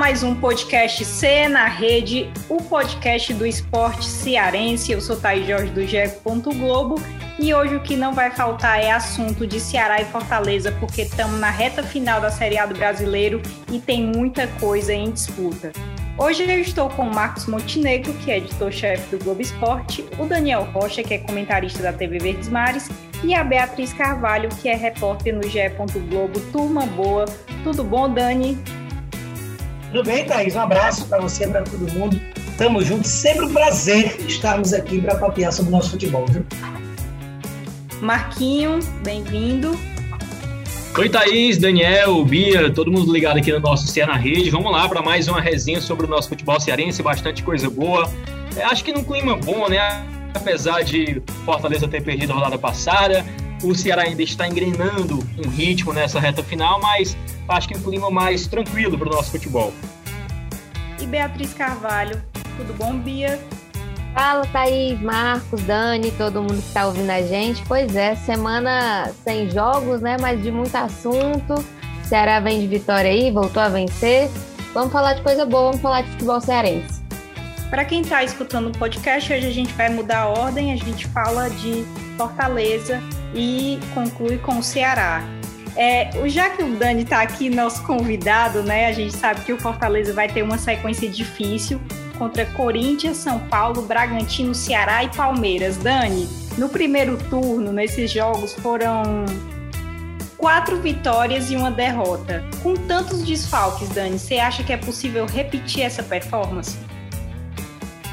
[0.00, 4.90] mais um podcast C na Rede, o podcast do esporte cearense.
[4.90, 5.98] Eu sou Thaís Jorge do GE.
[6.58, 6.94] Globo
[7.38, 11.38] e hoje o que não vai faltar é assunto de Ceará e Fortaleza, porque estamos
[11.38, 15.70] na reta final da Série A do Brasileiro e tem muita coisa em disputa.
[16.16, 20.66] Hoje eu estou com o Marcos Montenegro, que é editor-chefe do Globo Esporte, o Daniel
[20.72, 22.88] Rocha, que é comentarista da TV Verdes Mares,
[23.22, 25.68] e a Beatriz Carvalho, que é repórter no GE.
[26.08, 26.40] Globo.
[26.52, 27.26] Turma boa.
[27.62, 28.56] Tudo bom, Dani?
[29.92, 30.54] Tudo bem, Thaís?
[30.54, 32.20] Um abraço para você, para todo mundo.
[32.56, 33.10] Tamo juntos.
[33.10, 36.46] Sempre um prazer estarmos aqui para papiar sobre o nosso futebol, viu?
[38.00, 39.76] Marquinho, bem-vindo.
[40.96, 44.48] Oi, Thaís, Daniel, Bia, todo mundo ligado aqui no nosso Ceará na Rede.
[44.48, 48.08] Vamos lá para mais uma resenha sobre o nosso futebol cearense, bastante coisa boa.
[48.56, 50.06] É, acho que num clima bom, né?
[50.32, 53.26] Apesar de Fortaleza ter perdido a rodada passada,
[53.62, 57.16] o Ceará ainda está engrenando um ritmo nessa reta final, mas
[57.48, 59.72] acho que um clima mais tranquilo para o nosso futebol.
[61.00, 62.22] E Beatriz Carvalho,
[62.56, 63.38] tudo bom, Bia?
[64.14, 67.62] Fala, Thaís, Marcos, Dani, todo mundo que está ouvindo a gente.
[67.66, 70.16] Pois é, semana sem jogos, né?
[70.20, 71.64] Mas de muito assunto.
[72.02, 74.28] Ceará vem de vitória aí, voltou a vencer.
[74.74, 77.00] Vamos falar de coisa boa, vamos falar de futebol cearense.
[77.70, 81.06] Para quem está escutando o podcast, hoje a gente vai mudar a ordem, a gente
[81.06, 81.84] fala de
[82.16, 83.00] Fortaleza
[83.34, 85.22] e conclui com o Ceará.
[85.76, 88.86] É, já que o Dani está aqui, nosso convidado, né?
[88.86, 91.80] A gente sabe que o Fortaleza vai ter uma sequência difícil
[92.18, 95.76] contra Corinthians, São Paulo, Bragantino, Ceará e Palmeiras.
[95.76, 99.24] Dani, no primeiro turno, nesses jogos, foram
[100.36, 102.44] quatro vitórias e uma derrota.
[102.62, 106.76] Com tantos desfalques, Dani, você acha que é possível repetir essa performance?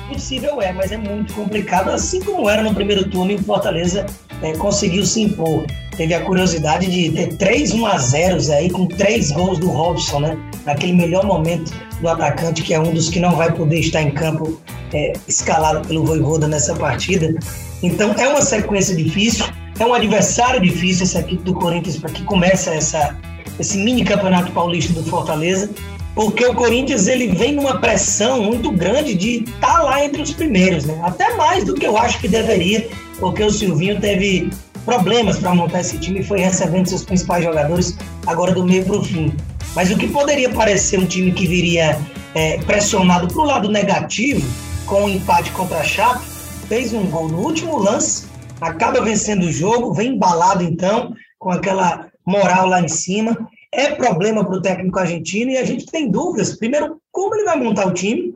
[0.08, 4.06] Possível é, mas é muito complicado, assim como era no primeiro turno o Fortaleza
[4.42, 5.66] é, conseguiu se impor.
[5.96, 10.20] Teve a curiosidade de ter três 1 a 0 aí com três gols do Robson,
[10.20, 10.38] né?
[10.66, 14.12] Naquele melhor momento do atacante, que é um dos que não vai poder estar em
[14.12, 14.62] campo
[14.94, 17.34] é, escalado pelo Voivoda nessa partida.
[17.82, 19.46] Então é uma sequência difícil,
[19.80, 23.16] é um adversário difícil essa equipe do Corinthians para que começa essa,
[23.60, 25.70] esse mini campeonato paulista do Fortaleza,
[26.18, 30.34] porque o Corinthians ele vem numa pressão muito grande de estar tá lá entre os
[30.34, 31.00] primeiros, né?
[31.04, 32.90] Até mais do que eu acho que deveria,
[33.20, 34.50] porque o Silvinho teve
[34.84, 37.96] problemas para montar esse time e foi recebendo seus principais jogadores
[38.26, 39.32] agora do meio para o fim.
[39.76, 42.02] Mas o que poderia parecer um time que viria
[42.34, 44.44] é, pressionado para o lado negativo,
[44.88, 46.26] com um empate contra a Chape,
[46.68, 48.26] fez um gol no último lance,
[48.60, 53.38] acaba vencendo o jogo, vem embalado então, com aquela moral lá em cima.
[53.74, 56.56] É problema para o técnico argentino e a gente tem dúvidas.
[56.56, 58.34] Primeiro, como ele vai montar o time?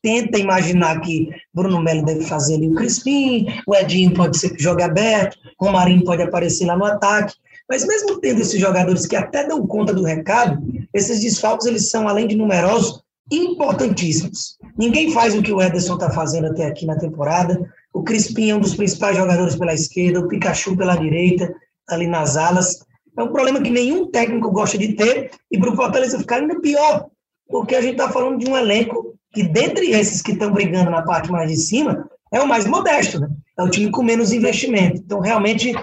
[0.00, 4.62] Tenta imaginar que Bruno Melo deve fazer ali o Crispim, o Edinho pode ser que
[4.62, 7.34] jogue aberto, o Marinho pode aparecer lá no ataque.
[7.68, 10.62] Mas mesmo tendo esses jogadores que até dão conta do recado,
[10.94, 14.58] esses desfalques eles são, além de numerosos, importantíssimos.
[14.76, 17.58] Ninguém faz o que o Ederson está fazendo até aqui na temporada.
[17.92, 21.54] O Crispim é um dos principais jogadores pela esquerda, o Pikachu pela direita,
[21.88, 22.84] ali nas alas.
[23.16, 26.60] É um problema que nenhum técnico gosta de ter, e para o Fortaleza ficar ainda
[26.60, 27.06] pior,
[27.48, 31.02] porque a gente está falando de um elenco que, dentre esses que estão brigando na
[31.02, 33.28] parte mais de cima, é o mais modesto, né?
[33.58, 34.96] É o time com menos investimento.
[34.96, 35.74] Então, realmente,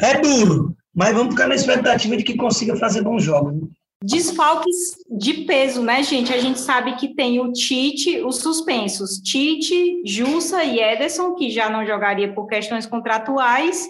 [0.00, 0.76] é duro.
[0.94, 3.54] Mas vamos ficar na expectativa de que consiga fazer bons jogos.
[3.54, 3.68] Né?
[4.02, 6.32] Desfalques de peso, né, gente?
[6.32, 11.68] A gente sabe que tem o Tite, os suspensos, Tite, Jussa e Ederson, que já
[11.68, 13.88] não jogaria por questões contratuais,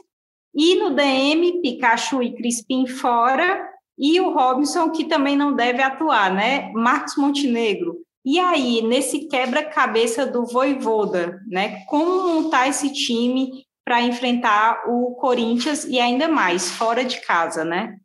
[0.59, 3.65] e no DM, Pikachu e Crispim fora,
[3.97, 6.73] e o Robinson, que também não deve atuar, né?
[6.73, 7.99] Marcos Montenegro.
[8.25, 11.85] E aí, nesse quebra-cabeça do Voivoda, né?
[11.87, 17.97] Como montar esse time para enfrentar o Corinthians e ainda mais fora de casa, né?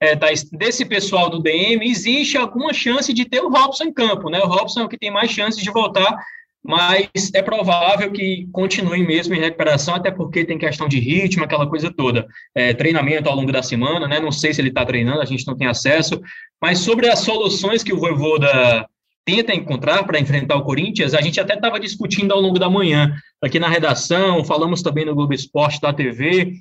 [0.00, 0.16] É,
[0.52, 4.38] desse pessoal do DM, existe alguma chance de ter o Robson em campo, né?
[4.40, 6.16] O Robson é o que tem mais chances de voltar,
[6.64, 11.66] mas é provável que continue mesmo em recuperação, até porque tem questão de ritmo, aquela
[11.66, 12.26] coisa toda.
[12.54, 14.20] É, treinamento ao longo da semana, né?
[14.20, 16.20] Não sei se ele está treinando, a gente não tem acesso.
[16.60, 18.86] Mas sobre as soluções que o Voivoda
[19.24, 23.12] tenta encontrar para enfrentar o Corinthians, a gente até estava discutindo ao longo da manhã,
[23.42, 26.54] aqui na redação, falamos também no Globo Esporte da TV.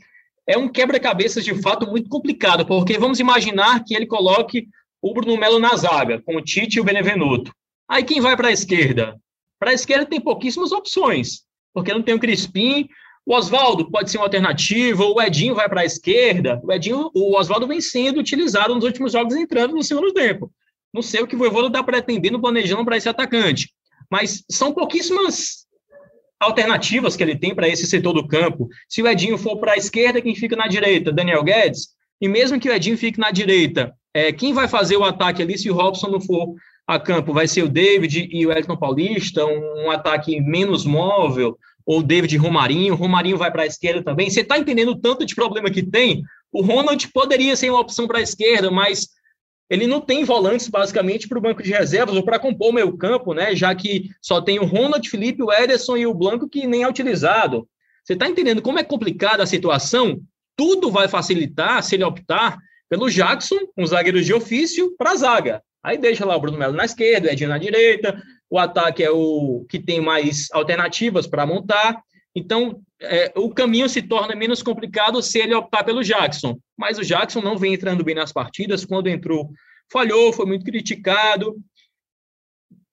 [0.47, 4.67] É um quebra-cabeças de fato muito complicado, porque vamos imaginar que ele coloque
[4.99, 7.53] o Bruno Melo na zaga, com o Tite e o Benevenuto.
[7.87, 9.15] Aí quem vai para a esquerda?
[9.61, 12.89] Para a esquerda tem pouquíssimas opções, porque não tem o Crispim,
[13.23, 16.59] o Oswaldo pode ser uma alternativa, o Edinho vai para a esquerda.
[16.63, 20.51] O Edinho, o Oswaldo vem sendo utilizado nos últimos jogos entrando no segundo tempo.
[20.91, 23.71] Não sei o que o Voivoda está pretendendo, planejando para esse atacante.
[24.09, 25.67] Mas são pouquíssimas
[26.39, 28.67] alternativas que ele tem para esse setor do campo.
[28.89, 31.11] Se o Edinho for para a esquerda, quem fica na direita?
[31.11, 31.89] Daniel Guedes.
[32.19, 35.55] E mesmo que o Edinho fique na direita, é, quem vai fazer o ataque ali
[35.55, 36.55] se o Robson não for
[36.91, 41.57] a campo vai ser o David e o Elton Paulista, um, um ataque menos móvel,
[41.85, 44.29] ou David Romarinho, Romarinho vai para a esquerda também.
[44.29, 46.23] Você está entendendo o tanto de problema que tem?
[46.51, 49.07] O Ronald poderia ser uma opção para a esquerda, mas
[49.69, 52.97] ele não tem volantes basicamente para o banco de reservas ou para compor o meio
[52.97, 53.55] campo, né?
[53.55, 56.89] Já que só tem o Ronald, Felipe, o Ederson e o Blanco que nem é
[56.89, 57.67] utilizado.
[58.03, 60.19] Você está entendendo como é complicada a situação?
[60.57, 62.57] Tudo vai facilitar se ele optar
[62.89, 65.63] pelo Jackson, um zagueiro de ofício, para a zaga.
[65.83, 69.09] Aí deixa lá o Bruno Melo na esquerda, o Edinho na direita, o ataque é
[69.09, 72.01] o que tem mais alternativas para montar.
[72.35, 76.57] Então, é, o caminho se torna menos complicado se ele optar pelo Jackson.
[76.77, 78.85] Mas o Jackson não vem entrando bem nas partidas.
[78.85, 79.49] Quando entrou,
[79.91, 81.57] falhou, foi muito criticado.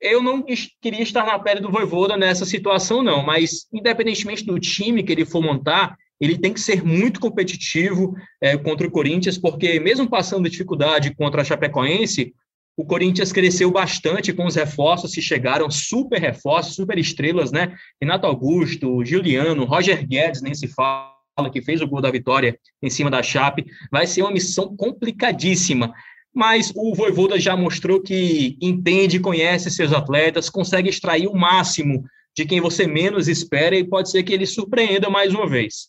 [0.01, 0.45] Eu não
[0.81, 3.23] queria estar na pele do Voivoda nessa situação, não.
[3.25, 8.57] Mas, independentemente do time que ele for montar, ele tem que ser muito competitivo é,
[8.57, 12.35] contra o Corinthians, porque mesmo passando dificuldade contra a Chapecoense,
[12.79, 17.77] o Corinthians cresceu bastante com os reforços que chegaram, super reforços, super estrelas, né?
[18.01, 22.89] Renato Augusto, Juliano, Roger Guedes, nem se fala, que fez o gol da vitória em
[22.89, 23.67] cima da Chape.
[23.91, 25.93] Vai ser uma missão complicadíssima.
[26.33, 32.05] Mas o Voivoda já mostrou que entende, conhece seus atletas, consegue extrair o máximo
[32.37, 35.89] de quem você menos espera e pode ser que ele surpreenda mais uma vez.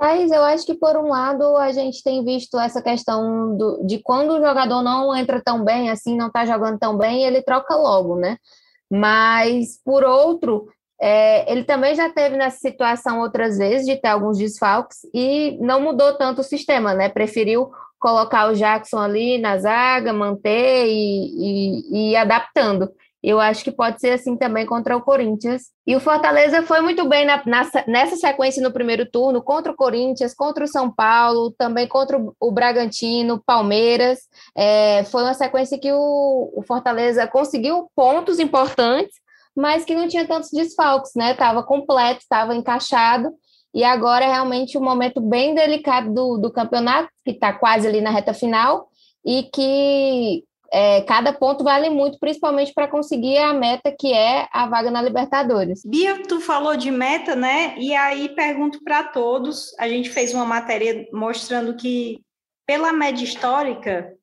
[0.00, 3.98] Mas eu acho que, por um lado, a gente tem visto essa questão do, de
[3.98, 7.76] quando o jogador não entra tão bem, assim, não está jogando tão bem, ele troca
[7.76, 8.38] logo, né?
[8.90, 10.66] Mas, por outro,
[10.98, 15.82] é, ele também já teve nessa situação outras vezes de ter alguns desfalques e não
[15.82, 17.10] mudou tanto o sistema, né?
[17.10, 22.90] Preferiu colocar o Jackson ali na zaga, manter e, e, e adaptando.
[23.22, 25.64] Eu acho que pode ser assim também contra o Corinthians.
[25.86, 29.76] E o Fortaleza foi muito bem na, na, nessa sequência no primeiro turno, contra o
[29.76, 34.20] Corinthians, contra o São Paulo, também contra o, o Bragantino, Palmeiras.
[34.56, 39.16] É, foi uma sequência que o, o, Fortaleza conseguiu pontos importantes,
[39.54, 41.32] mas que não tinha tantos desfalques, né?
[41.32, 43.30] Estava completo, estava encaixado.
[43.74, 48.00] E agora é realmente um momento bem delicado do, do campeonato, que está quase ali
[48.00, 48.88] na reta final,
[49.24, 54.66] e que é, cada ponto vale muito, principalmente para conseguir a meta que é a
[54.68, 55.82] vaga na Libertadores.
[55.84, 57.74] Bia, tu falou de meta, né?
[57.76, 62.20] E aí pergunto para todos: a gente fez uma matéria mostrando que,
[62.66, 64.14] pela média histórica,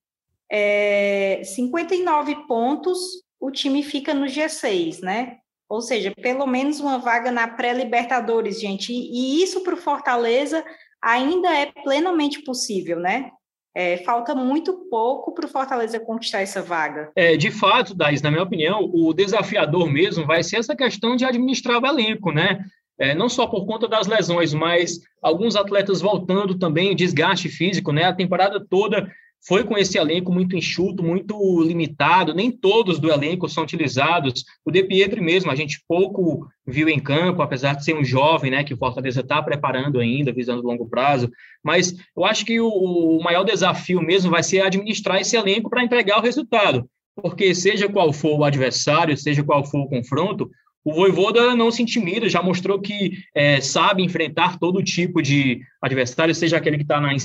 [0.50, 2.98] é, 59 pontos
[3.40, 5.38] o time fica no G6, né?
[5.70, 8.94] Ou seja, pelo menos uma vaga na pré-Libertadores, gente.
[8.94, 10.64] E, e isso para o Fortaleza
[11.02, 13.32] ainda é plenamente possível, né?
[13.80, 17.12] É, falta muito pouco para o Fortaleza conquistar essa vaga.
[17.16, 21.24] É, de fato, Dais, na minha opinião, o desafiador mesmo vai ser essa questão de
[21.24, 22.66] administrar o elenco, né?
[23.00, 28.06] É, não só por conta das lesões, mas alguns atletas voltando também, desgaste físico, né?
[28.06, 29.12] A temporada toda
[29.48, 34.44] foi com esse elenco muito enxuto, muito limitado, nem todos do elenco são utilizados.
[34.66, 38.52] O De Pietri mesmo, a gente pouco viu em campo, apesar de ser um jovem,
[38.52, 41.32] né, que o Fortaleza está preparando ainda, visando longo prazo.
[41.64, 45.84] Mas eu acho que o, o maior desafio mesmo vai ser administrar esse elenco para
[45.84, 46.90] entregar o resultado.
[47.16, 50.52] Porque seja qual for o adversário, seja qual for o confronto,
[50.88, 56.34] o Voivoda não se intimida, já mostrou que é, sabe enfrentar todo tipo de adversário,
[56.34, 57.18] seja aquele que está em,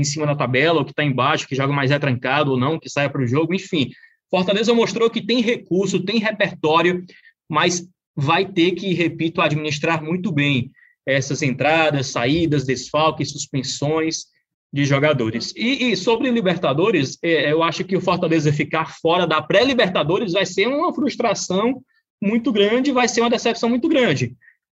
[0.00, 2.90] em, cima da tabela, ou que está embaixo, que joga mais retrancado ou não, que
[2.90, 3.88] saia para o jogo, enfim.
[4.28, 7.04] Fortaleza mostrou que tem recurso, tem repertório,
[7.48, 10.72] mas vai ter que, repito, administrar muito bem
[11.06, 14.24] essas entradas, saídas, desfalques, suspensões
[14.72, 15.54] de jogadores.
[15.56, 20.44] E, e sobre Libertadores, é, eu acho que o Fortaleza ficar fora da pré-Libertadores vai
[20.44, 21.80] ser uma frustração
[22.22, 24.36] muito grande, vai ser uma decepção muito grande.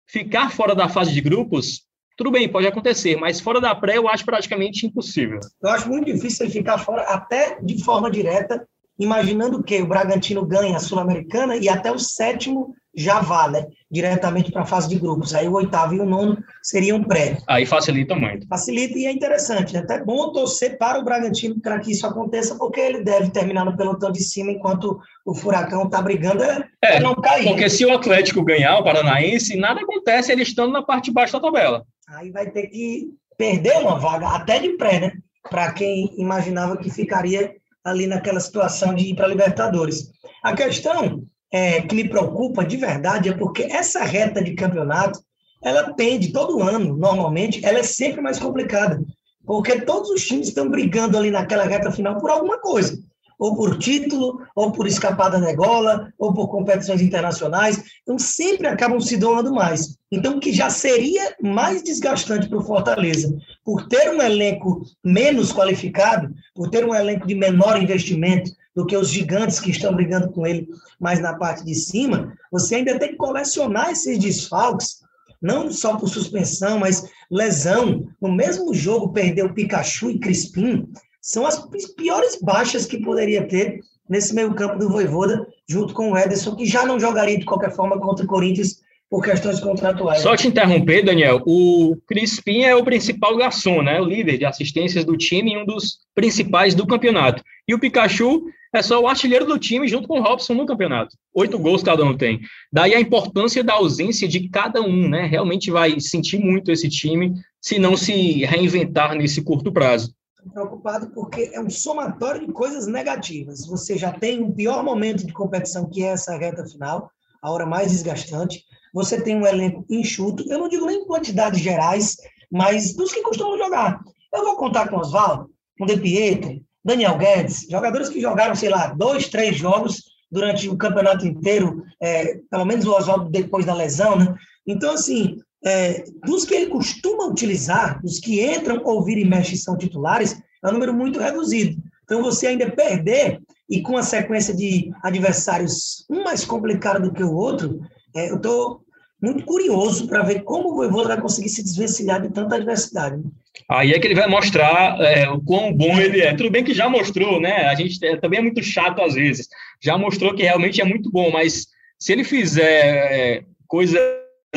[0.06, 4.08] Ficar fora da fase de grupos, tudo bem, pode acontecer, mas fora da pré eu
[4.08, 5.38] acho praticamente impossível.
[5.62, 8.66] Eu acho muito difícil ele ficar fora, até de forma direta,
[8.98, 13.66] imaginando que o Bragantino ganha a Sul-Americana e até o sétimo já vá, né?
[13.88, 15.32] Diretamente para a fase de grupos.
[15.32, 17.38] Aí o oitavo e o nono seriam pré.
[17.46, 18.46] Aí facilita muito.
[18.48, 19.76] Facilita e é interessante.
[19.76, 23.64] É até bom torcer para o Bragantino para que isso aconteça, porque ele deve terminar
[23.64, 27.44] no pelotão de cima enquanto o Furacão está brigando é, é não cair.
[27.44, 27.68] Porque né?
[27.68, 31.40] se o Atlético ganhar, o Paranaense, nada acontece ele estando na parte de baixo da
[31.40, 31.86] tabela.
[32.08, 35.12] Aí vai ter que perder uma vaga, até de pré, né?
[35.48, 37.54] Para quem imaginava que ficaria
[37.90, 40.10] ali naquela situação de ir para Libertadores.
[40.42, 45.20] A questão é, que me preocupa de verdade é porque essa reta de campeonato,
[45.62, 49.00] ela tende, todo ano, normalmente, ela é sempre mais complicada,
[49.44, 52.98] porque todos os times estão brigando ali naquela reta final por alguma coisa
[53.38, 59.00] ou por título, ou por escapar da negola, ou por competições internacionais, então sempre acabam
[59.00, 59.96] se doando mais.
[60.10, 66.34] Então, que já seria mais desgastante para o Fortaleza, por ter um elenco menos qualificado,
[66.54, 70.46] por ter um elenco de menor investimento, do que os gigantes que estão brigando com
[70.46, 70.68] ele
[71.00, 75.00] mais na parte de cima, você ainda tem que colecionar esses desfalques,
[75.42, 78.06] não só por suspensão, mas lesão.
[78.22, 80.88] No mesmo jogo, perder o Pikachu e Crispim
[81.28, 81.62] são as
[81.94, 86.64] piores baixas que poderia ter nesse meio campo do Voivoda, junto com o Ederson, que
[86.64, 88.80] já não jogaria de qualquer forma contra o Corinthians
[89.10, 90.22] por questões contratuais.
[90.22, 94.00] Só te interromper, Daniel, o Crispim é o principal garçom, né?
[94.00, 97.42] O líder de assistências do time e um dos principais do campeonato.
[97.68, 98.44] E o Pikachu
[98.74, 101.14] é só o artilheiro do time junto com o Robson no campeonato.
[101.34, 102.40] Oito gols cada um tem.
[102.72, 105.26] Daí a importância da ausência de cada um, né?
[105.26, 110.16] Realmente vai sentir muito esse time se não se reinventar nesse curto prazo.
[110.52, 113.66] Preocupado porque é um somatório de coisas negativas.
[113.66, 117.10] Você já tem um pior momento de competição, que é essa reta final,
[117.42, 122.16] a hora mais desgastante você tem um elenco enxuto, eu não digo nem quantidades gerais,
[122.50, 124.00] mas dos que costumam jogar.
[124.32, 128.88] Eu vou contar com Oswaldo, com De Pietro, Daniel Guedes, jogadores que jogaram, sei lá,
[128.88, 134.16] dois, três jogos durante o campeonato inteiro, é, pelo menos o Oswaldo depois da lesão,
[134.16, 134.34] né?
[134.66, 139.76] Então, assim, é, dos que ele costuma utilizar, dos que entram, ouvir e mexem são
[139.76, 141.80] titulares, é um número muito reduzido.
[142.04, 147.22] Então, você ainda perder, e com a sequência de adversários, um mais complicado do que
[147.22, 147.80] o outro,
[148.14, 148.82] é, eu estou
[149.20, 153.16] muito curioso para ver como o Voivoda vai conseguir se desvencilhar de tanta adversidade.
[153.16, 153.24] Né?
[153.68, 156.34] Aí é que ele vai mostrar é, o quão bom ele é.
[156.34, 157.66] Tudo bem que já mostrou, né?
[157.66, 159.48] A gente é, também é muito chato às vezes.
[159.82, 161.66] Já mostrou que realmente é muito bom, mas
[161.98, 163.98] se ele fizer é, coisas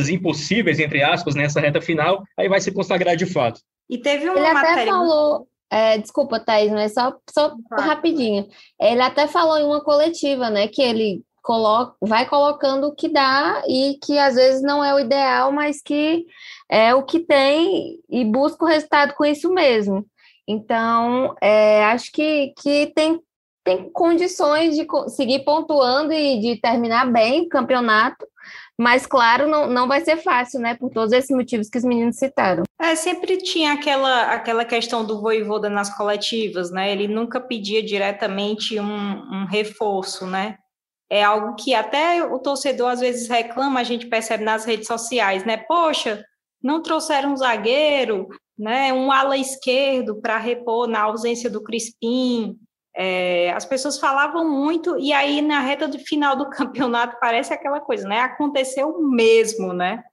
[0.10, 3.60] impossíveis, entre aspas, nessa reta final, aí vai se consagrar de fato.
[3.90, 4.82] E teve uma ele matéria...
[4.82, 8.48] até falou, é, desculpa, Thaís, mas só, só rapidinho.
[8.80, 13.64] Ele até falou em uma coletiva, né, que ele coloca, vai colocando o que dá
[13.68, 16.26] e que às vezes não é o ideal, mas que
[16.70, 20.06] é o que tem e busca o resultado com isso mesmo.
[20.48, 23.20] Então, é, acho que, que tem,
[23.64, 28.26] tem condições de seguir pontuando e de terminar bem o campeonato,
[28.82, 30.76] mas, claro, não, não vai ser fácil, né?
[30.76, 32.64] Por todos esses motivos que os meninos citaram.
[32.80, 36.92] É, sempre tinha aquela, aquela questão do voivoda nas coletivas, né?
[36.92, 40.58] Ele nunca pedia diretamente um, um reforço, né?
[41.12, 45.44] é algo que até o torcedor às vezes reclama, a gente percebe nas redes sociais,
[45.44, 45.58] né?
[45.58, 46.24] Poxa,
[46.64, 48.94] não trouxeram um zagueiro, né?
[48.94, 52.56] Um ala esquerdo para repor na ausência do Crispim.
[52.96, 57.80] É, as pessoas falavam muito e aí na reta de final do campeonato parece aquela
[57.80, 58.20] coisa, né?
[58.20, 60.04] Aconteceu mesmo, né?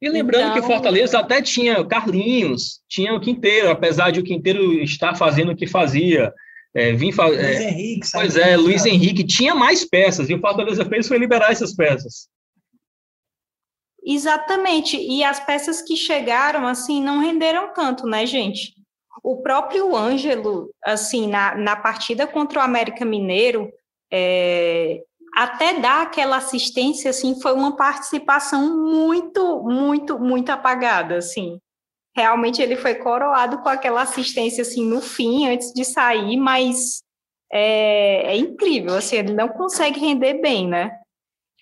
[0.00, 0.60] E lembrando então...
[0.60, 5.56] que Fortaleza até tinha Carlinhos, tinha o Quinteiro, apesar de o Quinteiro estar fazendo o
[5.56, 6.32] que fazia.
[6.74, 7.26] É, vim fa...
[7.26, 11.18] Luiz é, Henrique, pois é, Luiz Henrique tinha mais peças e o Fortaleza fez foi
[11.18, 12.28] liberar essas peças.
[14.04, 18.74] Exatamente, e as peças que chegaram, assim, não renderam tanto, né, gente?
[19.22, 23.68] O próprio Ângelo, assim, na, na partida contra o América Mineiro,
[24.12, 25.00] é,
[25.34, 31.58] até dar aquela assistência, assim, foi uma participação muito, muito, muito apagada, assim
[32.14, 37.02] realmente ele foi coroado com aquela assistência assim no fim, antes de sair, mas
[37.50, 40.98] é, é incrível, assim, ele não consegue render bem, né?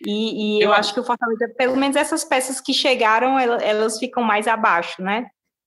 [0.04, 3.62] E, e eu, eu, acho que o Fortaleza, pelo menos essas peças que chegaram, elas,
[3.62, 5.26] elas ficam mais abaixo, né?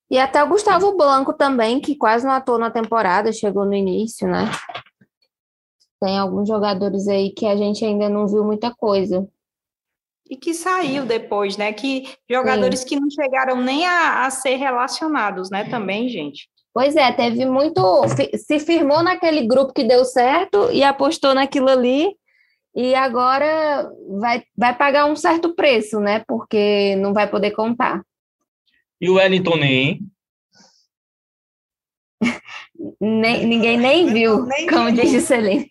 [0.10, 4.28] E até o Gustavo Blanco também, que quase não atuou na temporada, chegou no início,
[4.28, 4.52] né?
[6.00, 9.28] Tem alguns jogadores aí que a gente ainda não viu muita coisa
[10.30, 11.72] e que saiu depois, né?
[11.74, 12.88] Que jogadores Sim.
[12.88, 15.66] que não chegaram nem a, a, ser relacionados, né?
[15.66, 16.50] Também, gente.
[16.74, 17.82] Pois é, teve muito.
[18.36, 22.16] Se firmou naquele grupo que deu certo e apostou naquilo ali,
[22.76, 23.88] e agora
[24.20, 26.24] vai, vai pagar um certo preço, né?
[26.28, 28.02] Porque não vai poder contar.
[29.00, 30.02] E o Wellington nem?
[33.00, 35.04] nem ninguém nem viu, nem como viu.
[35.04, 35.70] disse Celine.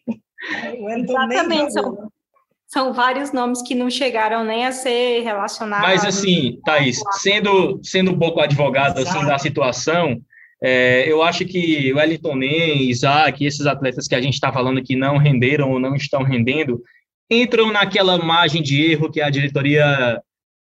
[0.99, 2.11] Exatamente, são,
[2.67, 5.87] são vários nomes que não chegaram nem a ser relacionados.
[5.87, 10.21] Mas assim, Thaís, sendo, sendo um pouco advogado assim, da situação,
[10.63, 14.83] é, eu acho que o Wellington Nem, Isaac, esses atletas que a gente está falando
[14.83, 16.83] que não renderam ou não estão rendendo,
[17.31, 20.21] entram naquela margem de erro que a diretoria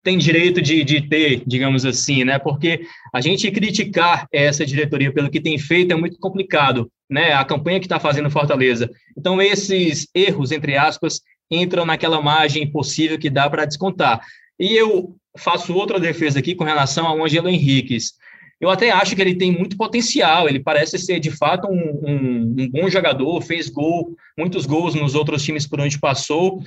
[0.07, 2.39] tem direito de, de ter, digamos assim, né?
[2.39, 2.83] Porque
[3.13, 7.33] a gente criticar essa diretoria pelo que tem feito é muito complicado, né?
[7.33, 8.89] A campanha que está fazendo Fortaleza.
[9.19, 14.21] Então, esses erros, entre aspas, entram naquela margem possível que dá para descontar.
[14.61, 18.13] E eu faço outra defesa aqui com relação ao Angelo Henriquez.
[18.61, 22.55] Eu até acho que ele tem muito potencial, ele parece ser de fato um, um,
[22.61, 26.63] um bom jogador, fez gol, muitos gols nos outros times por onde passou,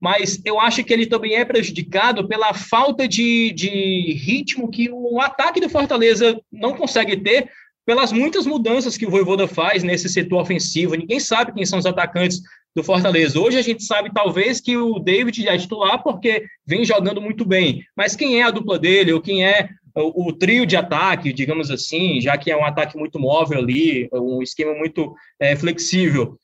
[0.00, 5.20] mas eu acho que ele também é prejudicado pela falta de, de ritmo que o
[5.20, 7.50] ataque do Fortaleza não consegue ter,
[7.84, 10.94] pelas muitas mudanças que o Voivoda faz nesse setor ofensivo.
[10.94, 12.40] Ninguém sabe quem são os atacantes
[12.76, 13.40] do Fortaleza.
[13.40, 17.46] Hoje a gente sabe, talvez, que o David já é titular porque vem jogando muito
[17.46, 17.82] bem.
[17.96, 22.20] Mas quem é a dupla dele, ou quem é o, trio de ataque, digamos assim,
[22.20, 26.38] já que é um ataque muito móvel ali, um esquema muito é, flexível.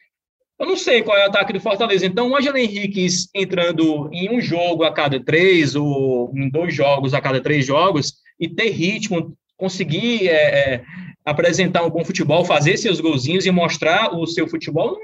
[0.58, 2.06] Eu não sei qual é o ataque do Fortaleza.
[2.06, 7.12] Então, o Angelo Henrique entrando em um jogo a cada três, ou em dois jogos
[7.12, 10.84] a cada três jogos, e ter ritmo, conseguir é, é,
[11.24, 14.96] apresentar um bom futebol, fazer seus golzinhos e mostrar o seu futebol,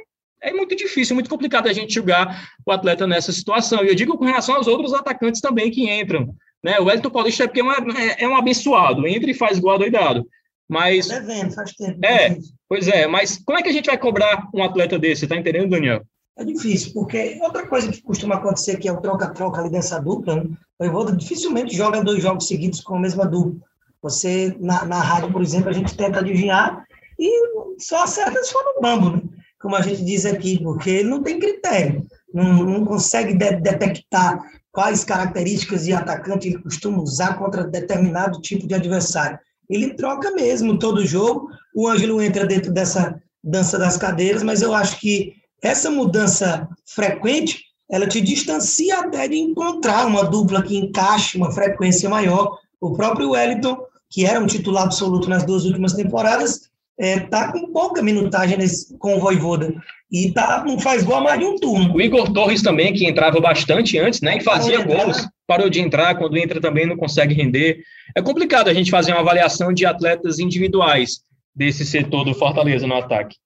[0.43, 3.85] é muito difícil, muito complicado a gente julgar o atleta nessa situação.
[3.85, 6.35] E eu digo com relação aos outros atacantes também que entram.
[6.63, 6.79] Né?
[6.79, 9.79] O Wellington Paulista é porque é, uma, é, é um abençoado, entra e faz gol
[9.79, 10.27] doidado.
[10.71, 11.09] Mas.
[11.09, 11.99] Tá devendo, faz tempo.
[12.05, 15.27] É, pois é, mas como é que a gente vai cobrar um atleta desse?
[15.27, 16.03] Tá entendendo, Daniel?
[16.39, 20.37] É difícil, porque outra coisa que costuma acontecer que é o troca-troca ali dessa dupla,
[20.37, 20.45] né?
[20.79, 23.61] o Evolta dificilmente joga dois jogos seguidos com a mesma dupla.
[24.01, 26.87] Você, na, na rádio, por exemplo, a gente tenta adivinhar
[27.19, 27.31] e
[27.79, 29.23] só acerta se for no bambo, né?
[29.61, 34.41] como a gente diz aqui, porque ele não tem critério, não, não consegue de, detectar
[34.73, 39.39] quais características de atacante ele costuma usar contra determinado tipo de adversário.
[39.71, 44.75] Ele troca mesmo todo jogo, o Ângelo entra dentro dessa dança das cadeiras, mas eu
[44.75, 51.37] acho que essa mudança frequente, ela te distancia até de encontrar uma dupla que encaixe
[51.37, 52.59] uma frequência maior.
[52.81, 53.79] O próprio Wellington,
[54.11, 58.97] que era um titular absoluto nas duas últimas temporadas, está é, com pouca minutagem nesse,
[58.99, 59.75] com o Voivoda.
[60.11, 61.95] E tá, não faz gol a mais de um turno.
[61.95, 64.39] O Igor Torres também, que entrava bastante antes, né?
[64.39, 65.29] E fazia gols.
[65.51, 67.83] Parou de entrar, quando entra também não consegue render.
[68.17, 72.95] É complicado a gente fazer uma avaliação de atletas individuais desse setor do Fortaleza no
[72.95, 73.37] ataque.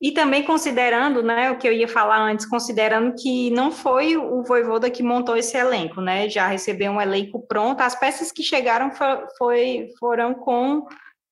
[0.00, 4.44] E também considerando, né, o que eu ia falar antes, considerando que não foi o
[4.44, 8.92] Voivoda que montou esse elenco, né, já recebeu um elenco pronto, as peças que chegaram
[9.36, 10.86] foi, foram com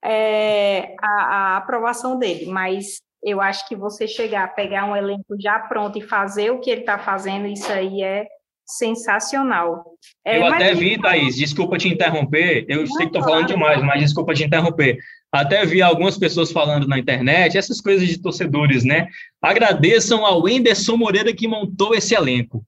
[0.05, 5.61] é, a, a, aprovação dele, mas eu acho que você chegar, pegar um elenco já
[5.61, 8.27] pronto e fazer o que ele está fazendo, isso aí é
[8.69, 9.83] sensacional.
[10.25, 14.01] É, eu até vi, Thaís, desculpa te interromper, eu sei que estou falando demais, mas
[14.01, 14.99] desculpa te interromper.
[15.33, 19.09] Até vi algumas pessoas falando na internet, essas coisas de torcedores, né?
[19.43, 22.63] Agradeçam ao Enderson Moreira que montou esse elenco.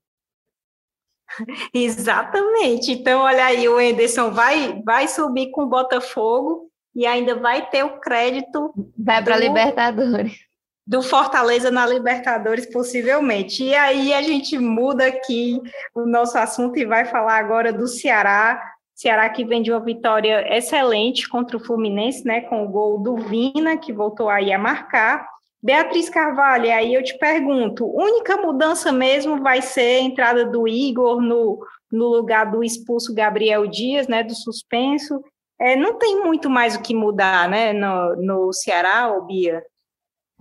[1.75, 2.93] Exatamente.
[2.93, 7.85] Então, olha aí, o Enderson vai, vai subir com o Botafogo e ainda vai ter
[7.85, 8.73] o crédito.
[8.99, 10.50] Vai para a Libertadores.
[10.91, 13.63] Do Fortaleza na Libertadores, possivelmente.
[13.63, 15.61] E aí a gente muda aqui
[15.95, 18.61] o nosso assunto e vai falar agora do Ceará.
[18.93, 22.41] Ceará que vem de uma vitória excelente contra o Fluminense, né?
[22.41, 25.25] Com o gol do Vina, que voltou aí a marcar.
[25.63, 31.21] Beatriz Carvalho, aí eu te pergunto, única mudança mesmo vai ser a entrada do Igor
[31.21, 35.23] no, no lugar do expulso Gabriel Dias, né, do suspenso,
[35.61, 39.63] é, não tem muito mais o que mudar, né, no, no Ceará, ou Bia?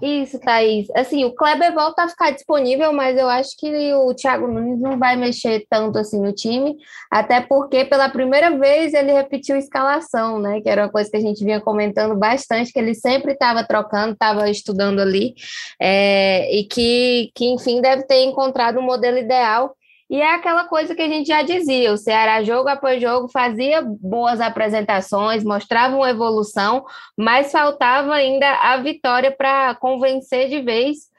[0.02, 0.88] Isso, Thaís.
[0.96, 4.98] Assim, o Kleber volta a ficar disponível, mas eu acho que o Thiago Nunes não
[4.98, 6.78] vai mexer tanto assim no time,
[7.12, 10.62] até porque pela primeira vez ele repetiu a escalação, né?
[10.62, 14.14] Que era uma coisa que a gente vinha comentando bastante, que ele sempre estava trocando,
[14.14, 15.34] estava estudando ali,
[15.82, 19.76] é, e que, que, enfim, deve ter encontrado um modelo ideal
[20.10, 23.82] e é aquela coisa que a gente já dizia: o Ceará, jogo após jogo, fazia
[23.82, 26.84] boas apresentações, mostrava uma evolução,
[27.16, 31.10] mas faltava ainda a vitória para convencer de vez.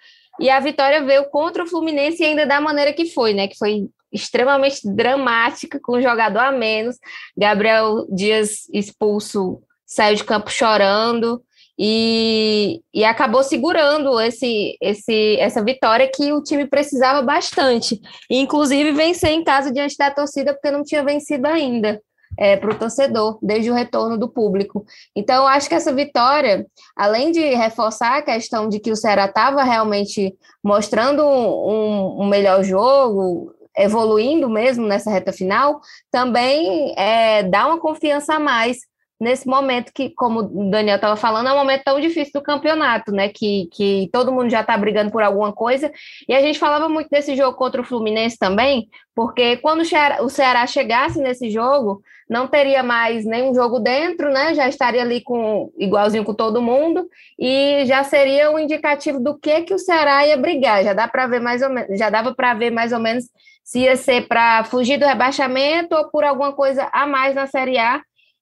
[0.40, 3.46] E a vitória veio contra o Fluminense ainda da maneira que foi, né?
[3.46, 6.96] Que foi extremamente dramática, com um jogador a menos.
[7.36, 11.40] Gabriel Dias expulso, saiu de campo chorando
[11.82, 17.98] e, e acabou segurando esse, esse, essa vitória que o time precisava bastante.
[18.28, 21.98] E, inclusive, vencer em casa diante da torcida, porque não tinha vencido ainda.
[22.38, 24.84] É, para o torcedor, desde o retorno do público.
[25.16, 26.64] Então, acho que essa vitória,
[26.96, 32.62] além de reforçar a questão de que o Ceará estava realmente mostrando um, um, melhor
[32.62, 38.78] jogo, evoluindo mesmo nessa reta final, também é, dá uma confiança a mais
[39.20, 43.12] nesse momento que, como o Daniel estava falando, é um momento tão difícil do campeonato,
[43.12, 43.28] né?
[43.28, 45.92] Que, que todo mundo já está brigando por alguma coisa.
[46.26, 49.82] E a gente falava muito desse jogo contra o Fluminense também, porque quando
[50.20, 54.54] o Ceará chegasse nesse jogo, não teria mais nenhum jogo dentro, né?
[54.54, 57.06] Já estaria ali com igualzinho com todo mundo
[57.38, 60.82] e já seria um indicativo do que que o Ceará ia brigar.
[60.82, 63.24] Já dá para ver mais ou menos, já dava para ver mais ou menos
[63.62, 67.78] se ia ser para fugir do rebaixamento ou por alguma coisa a mais na Série
[67.78, 68.00] A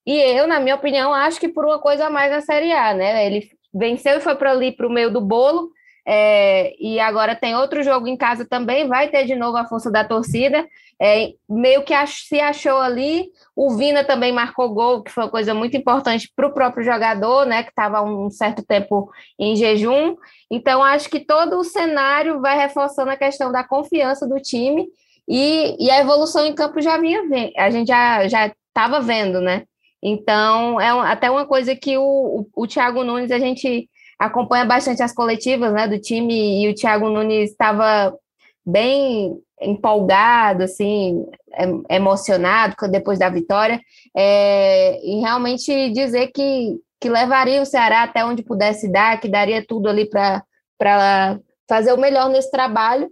[0.09, 2.94] e eu, na minha opinião, acho que por uma coisa a mais na Série A,
[2.94, 3.27] né?
[3.27, 5.71] Ele venceu e foi para ali para o meio do bolo.
[6.07, 9.90] É, e agora tem outro jogo em casa também, vai ter de novo a força
[9.90, 10.66] da torcida.
[10.99, 13.27] É, meio que ach, se achou ali.
[13.55, 17.44] O Vina também marcou gol, que foi uma coisa muito importante para o próprio jogador,
[17.44, 17.62] né?
[17.62, 20.16] Que estava um certo tempo em jejum.
[20.51, 24.88] Então, acho que todo o cenário vai reforçando a questão da confiança do time
[25.29, 27.21] e, e a evolução em campo já vinha
[27.59, 29.64] a gente já estava vendo, né?
[30.02, 32.02] Então, é até uma coisa que o,
[32.54, 36.74] o, o Thiago Nunes, a gente acompanha bastante as coletivas né, do time e o
[36.74, 38.14] Thiago Nunes estava
[38.66, 41.24] bem empolgado, assim,
[41.88, 43.80] emocionado depois da vitória,
[44.16, 49.64] é, e realmente dizer que, que levaria o Ceará até onde pudesse dar, que daria
[49.66, 53.11] tudo ali para fazer o melhor nesse trabalho.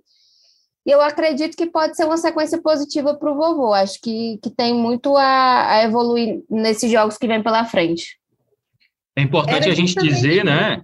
[0.87, 3.75] E eu acredito que pode ser uma sequência positiva para o vovô.
[3.75, 8.17] Acho que, que tem muito a, a evoluir nesses jogos que vem pela frente.
[9.17, 10.81] É importante Era a gente dizer, né,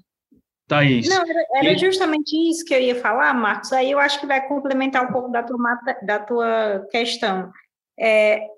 [0.67, 1.09] Thaís.
[1.09, 3.73] Não, era, era, justamente isso que eu ia falar, Marcos.
[3.73, 5.59] Aí eu acho que vai complementar um pouco da tua,
[6.03, 7.53] da tua questão.
[7.97, 8.49] É,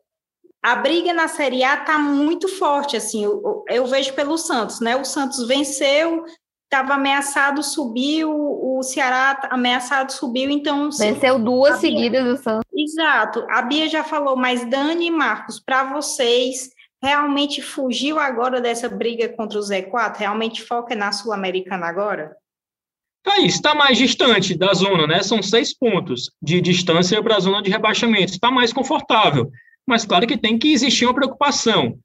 [0.63, 4.97] a briga na Série A está muito forte, assim, eu, eu, vejo pelo Santos, né?
[4.97, 6.25] O Santos venceu,
[6.65, 10.91] estava ameaçado, subiu, o Ceará ameaçado, subiu, então...
[10.91, 12.65] Venceu duas seguidas do Santos.
[12.75, 13.47] Exato.
[13.49, 16.71] A Bia já falou, mas Dani e Marcos, para vocês,
[17.03, 20.17] realmente fugiu agora dessa briga contra o Z4?
[20.17, 22.37] Realmente foca na Sul-Americana agora?
[23.23, 25.23] Tá isso, está mais distante da zona, né?
[25.23, 28.33] São seis pontos de distância para a zona de rebaixamento.
[28.33, 29.51] Está mais confortável.
[29.87, 31.99] Mas claro que tem que existir uma preocupação.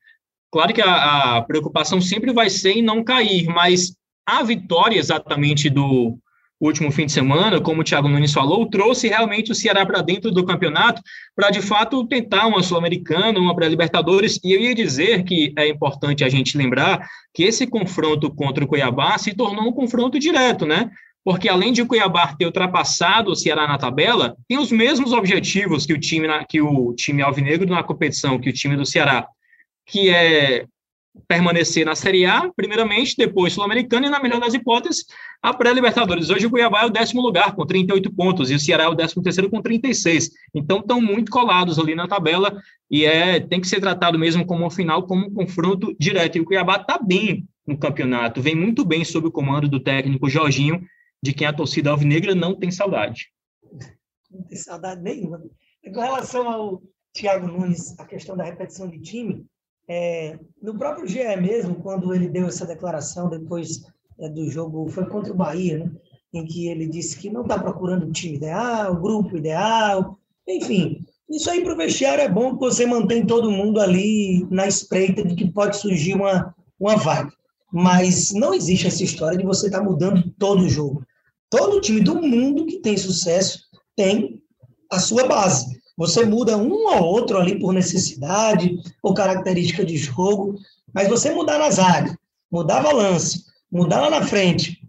[0.52, 3.94] Claro que a, a preocupação sempre vai ser em não cair, mas
[4.38, 6.20] a vitória exatamente do,
[6.60, 10.30] último fim de semana, como o Thiago Nunes falou, trouxe realmente o Ceará para dentro
[10.30, 11.02] do campeonato
[11.36, 14.40] para, de fato, tentar uma Sul-Americana, uma pré-Libertadores.
[14.44, 18.68] E eu ia dizer que é importante a gente lembrar que esse confronto contra o
[18.68, 20.92] Cuiabá se tornou um confronto direto, né?
[21.24, 25.86] Porque além de o Cuiabá ter ultrapassado o Ceará na tabela, tem os mesmos objetivos
[25.86, 29.28] que o time, que o time alvinegro na competição, que o time do Ceará,
[29.86, 30.66] que é
[31.28, 35.06] permanecer na Série A, primeiramente, depois Sul-Americana e, na melhor das hipóteses,
[35.42, 36.30] a pré-Libertadores.
[36.30, 38.96] Hoje o Cuiabá é o décimo lugar, com 38 pontos, e o Ceará é o
[38.96, 40.32] décimo terceiro com 36.
[40.54, 44.66] Então, estão muito colados ali na tabela, e é tem que ser tratado mesmo como
[44.66, 46.38] um final, como um confronto direto.
[46.38, 50.30] E o Cuiabá está bem no campeonato, vem muito bem sob o comando do técnico
[50.30, 50.82] Jorginho,
[51.22, 53.28] de quem a torcida alvinegra não tem saudade.
[54.32, 55.42] Não tem saudade nenhuma.
[55.94, 56.82] Com relação ao
[57.14, 59.46] Thiago Nunes, a questão da repetição de time,
[59.90, 63.82] é, no próprio GE mesmo, quando ele deu essa declaração depois
[64.20, 65.92] é, do jogo, foi contra o Bahia, né?
[66.32, 71.04] em que ele disse que não está procurando o time ideal, o grupo ideal, enfim.
[71.28, 75.24] Isso aí para o vestiário é bom que você mantém todo mundo ali na espreita
[75.24, 77.32] de que pode surgir uma, uma vaga.
[77.72, 81.04] Mas não existe essa história de você estar tá mudando todo o jogo.
[81.50, 83.60] Todo time do mundo que tem sucesso
[83.96, 84.40] tem
[84.92, 85.79] a sua base.
[86.00, 90.58] Você muda um ou outro ali por necessidade ou característica de jogo,
[90.94, 92.18] mas você mudar na zaga,
[92.50, 94.82] mudar balanço, mudar lá na frente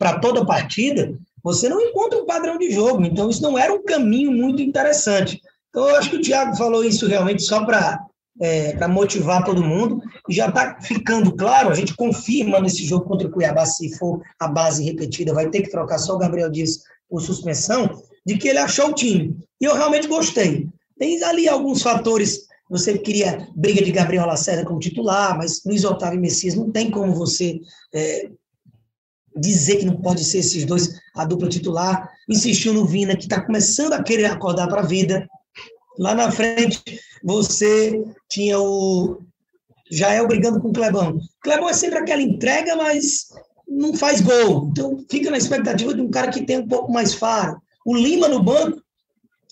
[0.00, 3.04] para toda a partida, você não encontra um padrão de jogo.
[3.04, 5.40] Então, isso não era um caminho muito interessante.
[5.70, 8.04] Então, eu acho que o Thiago falou isso realmente só para
[8.40, 10.02] é, motivar todo mundo.
[10.28, 14.20] E já está ficando claro, a gente confirma nesse jogo contra o Cuiabá, se for
[14.40, 18.48] a base repetida, vai ter que trocar só o Gabriel Dias por suspensão, de que
[18.48, 19.36] ele achou o time.
[19.60, 20.68] E eu realmente gostei.
[20.98, 22.46] Tem ali alguns fatores.
[22.70, 26.90] Você queria briga de Gabriel Lacerda como titular, mas Luiz Otávio e Messias não tem
[26.90, 27.58] como você
[27.94, 28.30] é,
[29.36, 32.08] dizer que não pode ser esses dois a dupla titular.
[32.28, 35.26] Insistiu no Vina, que está começando a querer acordar para a vida.
[35.98, 36.82] Lá na frente,
[37.24, 39.20] você tinha o
[39.90, 41.18] Jael brigando com o Clebão.
[41.42, 43.28] Clebão é sempre aquela entrega, mas
[43.66, 44.68] não faz gol.
[44.70, 47.60] Então, fica na expectativa de um cara que tem um pouco mais faro.
[47.88, 48.82] O Lima no banco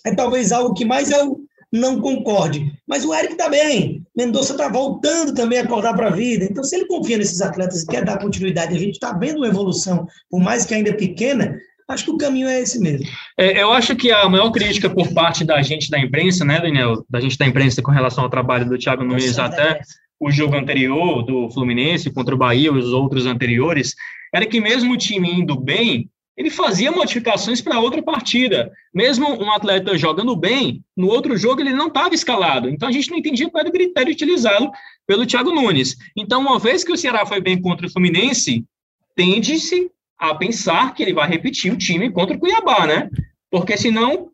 [0.04, 1.40] é talvez algo que mais eu
[1.72, 2.70] não concorde.
[2.86, 4.02] Mas o Eric está bem.
[4.14, 6.44] Mendonça está voltando também a acordar para a vida.
[6.44, 9.46] Então, se ele confia nesses atletas e quer dar continuidade, a gente está vendo uma
[9.46, 13.06] evolução, por mais que ainda é pequena, acho que o caminho é esse mesmo.
[13.38, 17.06] É, eu acho que a maior crítica por parte da gente da imprensa, né, Daniel,
[17.08, 19.80] da gente da imprensa com relação ao trabalho do Thiago Nunes até
[20.20, 23.94] o jogo anterior do Fluminense contra o Bahia, os outros anteriores,
[24.30, 28.70] era que mesmo o time indo bem, ele fazia modificações para outra partida.
[28.94, 32.68] Mesmo um atleta jogando bem, no outro jogo ele não estava escalado.
[32.68, 34.70] Então a gente não entendia qual era o critério utilizado
[35.06, 35.96] pelo Thiago Nunes.
[36.14, 38.64] Então, uma vez que o Ceará foi bem contra o Fluminense,
[39.14, 43.08] tende-se a pensar que ele vai repetir o time contra o Cuiabá, né?
[43.50, 44.30] Porque senão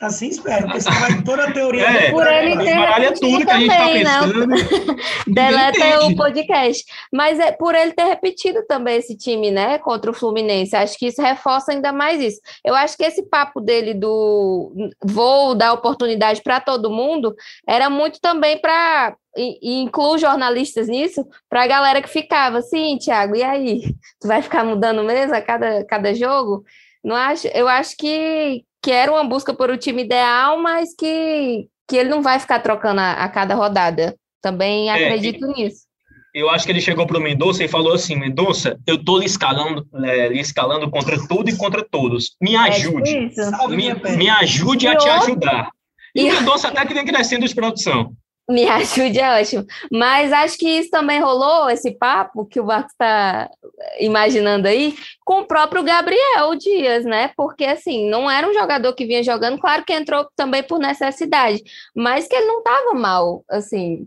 [0.00, 1.84] Assim espero, porque senão vai toda a teoria.
[1.84, 4.46] É, por ele ter repetido tudo que a gente tá também, tá pensando.
[4.46, 4.56] Né?
[5.28, 6.84] Deleta o podcast.
[7.12, 10.74] Mas é por ele ter repetido também esse time, né, contra o Fluminense.
[10.74, 12.40] Acho que isso reforça ainda mais isso.
[12.64, 14.72] Eu acho que esse papo dele do
[15.04, 17.34] vou dar oportunidade para todo mundo
[17.68, 23.36] era muito também para e, incluo jornalistas nisso, para a galera que ficava assim, Thiago,
[23.36, 23.82] e aí?
[24.18, 26.64] Tu vai ficar mudando mesmo a cada, cada jogo?
[27.04, 31.66] Não acho, eu acho que, que era uma busca por o time ideal, mas que,
[31.88, 34.14] que ele não vai ficar trocando a, a cada rodada.
[34.42, 35.90] Também é, acredito nisso.
[36.34, 39.26] Eu acho que ele chegou para o Mendonça e falou assim: Mendonça, eu estou lhe
[39.26, 42.36] escalando, é, lhe escalando contra tudo e contra todos.
[42.40, 43.10] Me é ajude.
[43.10, 45.70] É me, me, ajude a te ajudar.
[46.14, 48.12] E, e o Mendonça até que vem crescendo de produção.
[48.50, 49.64] Me ajude é ótimo.
[49.90, 53.48] Mas acho que isso também rolou, esse papo que o Marcos está
[54.00, 57.30] imaginando aí, com o próprio Gabriel Dias, né?
[57.36, 61.62] Porque, assim, não era um jogador que vinha jogando, claro que entrou também por necessidade,
[61.94, 64.06] mas que ele não estava mal, assim.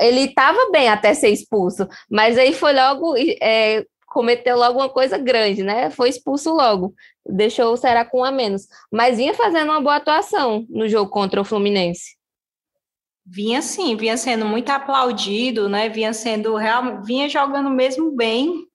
[0.00, 3.14] Ele estava bem até ser expulso, mas aí foi logo.
[3.40, 5.90] É, cometeu logo uma coisa grande, né?
[5.90, 6.94] Foi expulso logo,
[7.26, 11.10] deixou o Ceará com um a menos, mas vinha fazendo uma boa atuação no jogo
[11.10, 12.14] contra o Fluminense.
[13.26, 15.88] Vinha sim, vinha sendo muito aplaudido, né?
[15.88, 18.66] Vinha sendo real, vinha jogando mesmo bem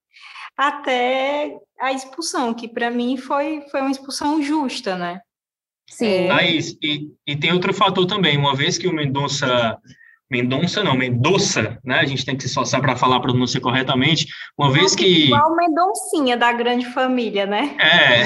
[0.57, 5.21] até a expulsão, que para mim foi, foi uma expulsão justa, né?
[5.89, 6.27] Sim.
[6.27, 9.79] Mas, e, e tem outro fator também, uma vez que o Mendonça
[10.31, 11.95] Mendonça não, Mendoza, né?
[11.95, 14.27] A gente tem que se esforçar para falar a pronúncia corretamente.
[14.55, 15.25] Uma vez que.
[15.25, 17.75] Igual Mendoncinha da grande família, né?
[17.79, 18.23] É.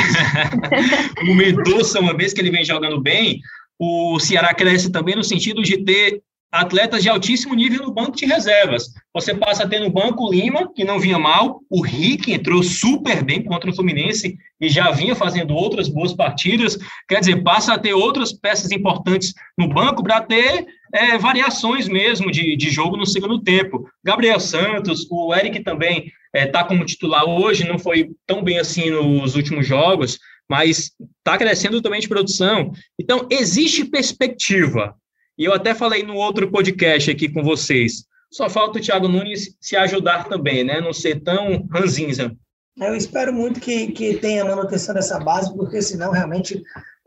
[1.32, 3.40] o Mendonça, uma vez que ele vem jogando bem,
[3.80, 6.22] o Ceará cresce também no sentido de ter
[6.54, 8.94] atletas de altíssimo nível no banco de reservas.
[9.12, 12.62] Você passa a ter no banco o Lima, que não vinha mal, o Rick entrou
[12.62, 16.78] super bem contra o Fluminense e já vinha fazendo outras boas partidas.
[17.10, 22.30] Quer dizer, passa a ter outras peças importantes no banco para ter é, variações mesmo
[22.30, 23.90] de, de jogo no segundo tempo.
[24.04, 28.92] Gabriel Santos, o Eric também está é, como titular hoje, não foi tão bem assim
[28.92, 32.72] nos últimos jogos, mas está crescendo também de produção.
[33.00, 34.96] Então, existe perspectiva.
[35.38, 38.06] E eu até falei no outro podcast aqui com vocês.
[38.32, 40.82] Só falta o Thiago Nunes se ajudar também, né?
[40.82, 42.36] Não ser tão ranzinza.
[42.78, 46.62] Eu espero muito que, que tenha manutenção dessa base, porque senão realmente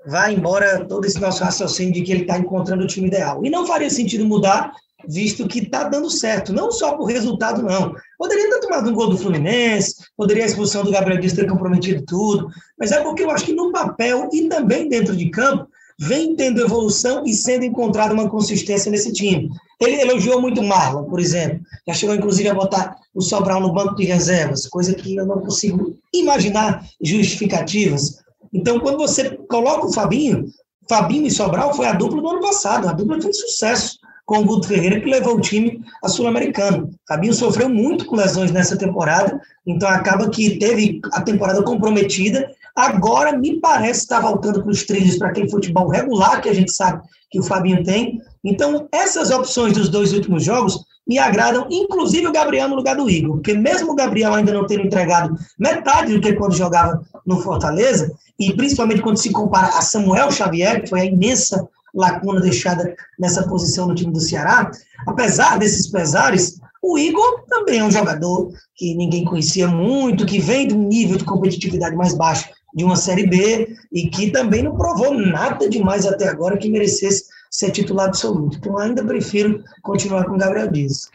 [0.06, 3.44] vai embora todo esse nosso raciocínio de que ele está encontrando o time ideal.
[3.44, 4.72] E não faria sentido mudar
[5.08, 7.94] visto que está dando certo, não só por resultado, não.
[8.18, 12.04] Poderia ter tomado um gol do Fluminense, poderia a expulsão do Gabriel Dias ter comprometido
[12.06, 12.48] tudo,
[12.78, 16.60] mas é porque eu acho que no papel e também dentro de campo, vem tendo
[16.60, 19.50] evolução e sendo encontrada uma consistência nesse time.
[19.80, 21.60] Ele elogiou muito Marlon, por exemplo.
[21.86, 25.40] Já chegou, inclusive, a botar o Sobral no banco de reservas, coisa que eu não
[25.40, 28.18] consigo imaginar justificativas.
[28.52, 30.46] Então, quando você coloca o Fabinho,
[30.88, 34.44] Fabinho e Sobral foi a dupla do ano passado, a dupla fez sucesso com o
[34.44, 36.90] Guto Ferreira, que levou o time a Sul-Americano.
[37.08, 42.50] Fabinho sofreu muito com lesões nessa temporada, então acaba que teve a temporada comprometida.
[42.74, 46.72] Agora, me parece estar voltando para os trilhos, para aquele futebol regular que a gente
[46.72, 48.20] sabe que o Fabinho tem.
[48.44, 53.08] Então, essas opções dos dois últimos jogos me agradam, inclusive o Gabriel no lugar do
[53.08, 57.40] Igor, porque mesmo o Gabriel ainda não tendo entregado metade do que quando jogava no
[57.40, 62.94] Fortaleza, e principalmente quando se compara a Samuel Xavier, que foi a imensa lacuna deixada
[63.18, 64.70] nessa posição no time do Ceará.
[65.06, 70.68] Apesar desses pesares, o Igor também é um jogador que ninguém conhecia muito, que vem
[70.68, 74.76] de um nível de competitividade mais baixo de uma Série B e que também não
[74.76, 78.58] provou nada demais até agora que merecesse ser titular absoluto.
[78.58, 81.10] Então, ainda prefiro continuar com o Gabriel Dias.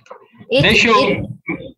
[0.50, 0.98] E, deixa eu.
[1.00, 1.30] E,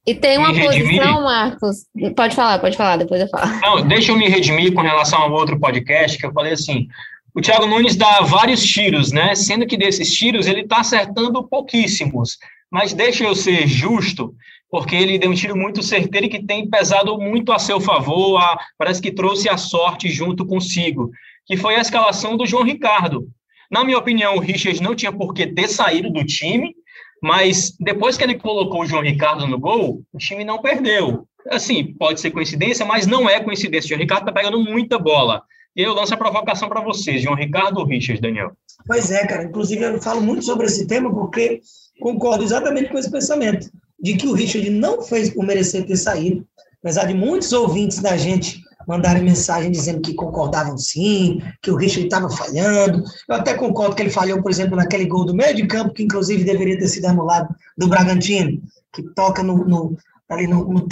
[0.08, 1.86] e tem uma posição, Marcos.
[2.16, 3.52] Pode falar, pode falar, depois eu falo.
[3.62, 6.88] Não, deixa eu me redimir com relação ao outro podcast que eu falei assim
[7.36, 9.34] o Thiago Nunes dá vários tiros, né?
[9.34, 12.38] Sendo que desses tiros ele está acertando pouquíssimos.
[12.72, 14.36] Mas deixa eu ser justo,
[14.70, 18.38] porque ele deu um tiro muito certeiro e que tem pesado muito a seu favor,
[18.38, 21.12] a, parece que trouxe a sorte junto consigo,
[21.46, 23.28] que foi a escalação do João Ricardo.
[23.70, 26.76] Na minha opinião, o Richard não tinha por que ter saído do time,
[27.22, 31.28] mas depois que ele colocou o João Ricardo no gol, o time não perdeu.
[31.50, 33.88] Assim, pode ser coincidência, mas não é coincidência.
[33.88, 35.44] O João Ricardo está pegando muita bola.
[35.76, 38.52] E eu lanço a provocação para vocês, João Ricardo ou Richard, Daniel?
[38.86, 39.44] Pois é, cara.
[39.44, 41.62] Inclusive, eu falo muito sobre esse tema porque
[42.00, 46.46] concordo exatamente com esse pensamento, de que o Richard não fez por merecer ter saído,
[46.80, 52.06] apesar de muitos ouvintes da gente mandarem mensagem dizendo que concordavam sim, que o Richard
[52.06, 53.04] estava falhando.
[53.28, 56.04] Eu até concordo que ele falhou, por exemplo, naquele gol do meio de campo, que
[56.04, 58.62] inclusive deveria ter sido anulado, do Bragantino,
[58.94, 59.98] que toca no, no
[60.30, 60.88] ali no, no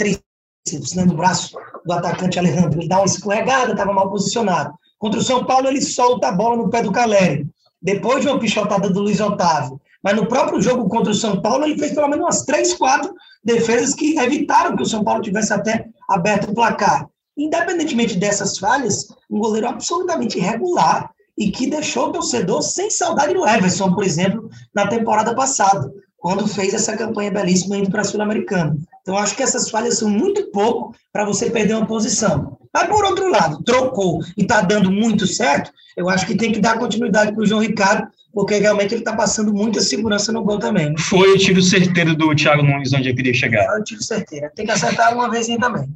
[0.94, 2.80] né, no braço do atacante Alejandro.
[2.80, 4.74] Ele dá uma escorregada, estava mal posicionado.
[4.98, 7.46] Contra o São Paulo, ele solta a bola no pé do Caleri.
[7.80, 9.80] Depois de uma pichotada do Luiz Otávio.
[10.02, 13.12] Mas no próprio jogo contra o São Paulo, ele fez pelo menos umas três, quatro
[13.44, 17.08] defesas que evitaram que o São Paulo tivesse até aberto o placar.
[17.36, 23.46] Independentemente dessas falhas, um goleiro absolutamente irregular e que deixou o torcedor sem saudade do
[23.46, 28.76] Everson, por exemplo, na temporada passada, quando fez essa campanha belíssima indo para a Sul-Americana.
[29.02, 32.56] Então, acho que essas falhas são muito pouco para você perder uma posição.
[32.72, 36.60] Mas, por outro lado, trocou e está dando muito certo, eu acho que tem que
[36.60, 40.58] dar continuidade para o João Ricardo, porque realmente ele está passando muita segurança no gol
[40.58, 40.96] também.
[40.96, 43.66] Foi o tiro certeiro do Thiago Nunes onde eu queria chegar.
[43.66, 44.50] Foi o tiro certeiro.
[44.54, 45.86] Tem que acertar uma vez também.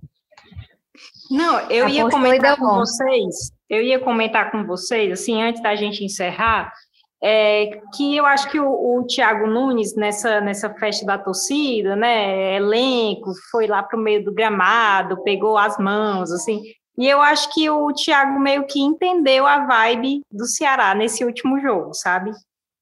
[1.31, 6.05] Não, eu ia comentar com vocês, eu ia comentar com vocês, assim, antes da gente
[6.05, 6.73] encerrar,
[7.23, 12.57] é, que eu acho que o, o Thiago Nunes, nessa, nessa festa da torcida, né,
[12.57, 16.63] elenco, foi lá para o meio do gramado, pegou as mãos, assim,
[16.99, 21.61] e eu acho que o Thiago meio que entendeu a vibe do Ceará nesse último
[21.61, 22.31] jogo, sabe?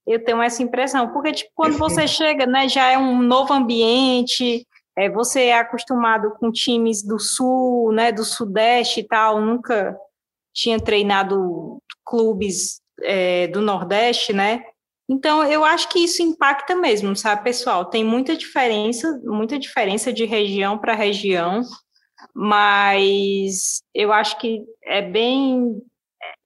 [0.07, 4.67] Eu tenho essa impressão, porque tipo, quando você chega, né, já é um novo ambiente,
[4.97, 9.97] é, você é acostumado com times do sul, né, do sudeste e tal, nunca
[10.53, 14.65] tinha treinado clubes é, do nordeste, né?
[15.09, 17.85] Então eu acho que isso impacta mesmo, sabe, pessoal?
[17.85, 21.63] Tem muita diferença, muita diferença de região para região,
[22.35, 25.81] mas eu acho que é bem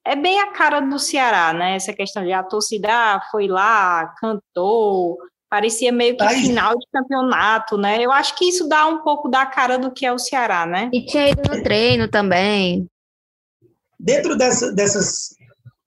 [0.05, 1.77] é bem a cara do Ceará, né?
[1.77, 5.18] Essa questão de a torcida ah, foi lá, cantou,
[5.51, 6.42] Parecia meio que Ai.
[6.42, 8.05] final de campeonato, né?
[8.05, 10.90] Eu acho que isso dá um pouco da cara do que é o Ceará, né?
[10.92, 12.87] E tinha ido no treino também.
[13.99, 15.35] Dentro dessa, dessas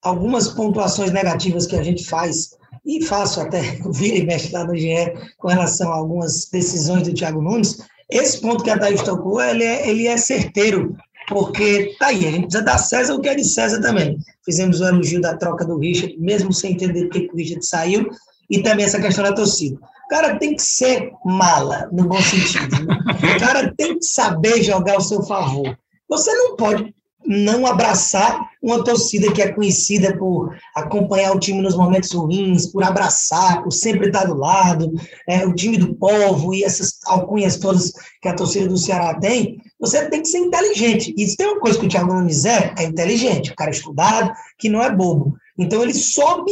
[0.01, 2.51] algumas pontuações negativas que a gente faz,
[2.85, 3.61] e faço até
[3.93, 7.77] vira e mexe lá no GE com relação a algumas decisões do Thiago Nunes,
[8.09, 10.97] esse ponto que a Thaís tocou, ele é, ele é certeiro,
[11.29, 14.17] porque tá aí, a gente precisa dar César o que é de César também.
[14.43, 18.09] Fizemos o elogio da troca do Richard, mesmo sem entender por que o Richard saiu,
[18.49, 19.77] e também essa questão da torcida.
[19.77, 22.85] O cara tem que ser mala, no bom sentido.
[22.85, 22.97] Né?
[23.37, 25.77] O cara tem que saber jogar ao seu favor.
[26.09, 26.93] Você não pode
[27.25, 32.83] não abraçar uma torcida que é conhecida por acompanhar o time nos momentos ruins, por
[32.83, 34.93] abraçar, por sempre estar do lado,
[35.27, 39.61] é, o time do povo e essas alcunhas todas que a torcida do Ceará tem,
[39.79, 41.13] você tem que ser inteligente.
[41.17, 43.73] E se tem uma coisa que o Thiago Nunes é, é inteligente, o cara é
[43.73, 45.35] estudado, que não é bobo.
[45.57, 46.51] Então ele soube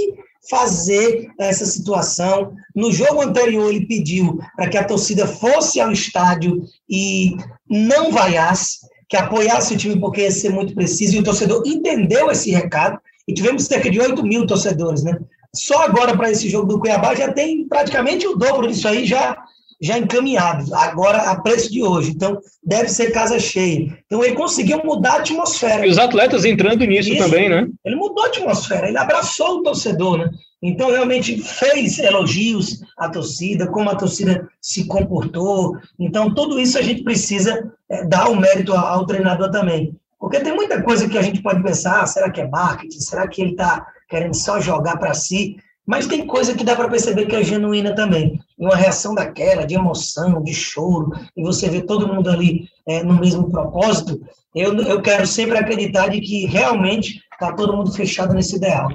[0.49, 2.53] fazer essa situação.
[2.75, 7.36] No jogo anterior, ele pediu para que a torcida fosse ao estádio e
[7.69, 12.29] não vaiasse, que apoiasse o time, porque ia ser muito preciso, e o torcedor entendeu
[12.29, 15.19] esse recado, e tivemos cerca de 8 mil torcedores, né?
[15.53, 19.35] Só agora para esse jogo do Cuiabá já tem praticamente o dobro disso aí já
[19.81, 22.11] já encaminhado, agora a preço de hoje.
[22.11, 23.97] Então, deve ser casa cheia.
[24.05, 25.85] Então, ele conseguiu mudar a atmosfera.
[25.85, 27.65] E os atletas entrando nisso Isso, também, né?
[27.85, 30.29] Ele mudou a atmosfera, ele abraçou o torcedor, né?
[30.61, 35.77] Então, realmente fez elogios à torcida, como a torcida se comportou.
[35.97, 39.95] Então, tudo isso a gente precisa é, dar o mérito ao, treinador também.
[40.19, 42.99] Porque tem muita coisa que a gente pode pensar, ah, será que é marketing?
[42.99, 45.55] Será que ele está querendo só jogar para si?
[45.87, 48.39] Mas tem coisa que dá para perceber que é genuína também.
[48.57, 53.17] Uma reação daquela, de emoção, de choro, e você vê todo mundo ali é, no
[53.17, 54.21] mesmo propósito,
[54.53, 58.89] eu, eu quero sempre acreditar de que realmente está todo mundo fechado nesse ideal.